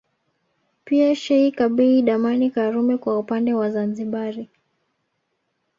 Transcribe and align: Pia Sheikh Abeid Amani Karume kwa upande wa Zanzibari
Pia 0.83 1.09
Sheikh 1.23 1.61
Abeid 1.61 2.09
Amani 2.09 2.51
Karume 2.51 2.97
kwa 2.97 3.19
upande 3.19 3.53
wa 3.53 3.71
Zanzibari 3.71 4.49